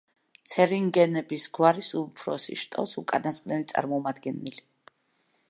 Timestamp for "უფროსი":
2.01-2.57